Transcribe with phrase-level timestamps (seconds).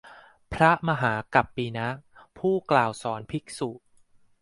[0.53, 1.87] พระมหากัปปินะ
[2.37, 3.69] ผู้กล่าวสอนภิกษุ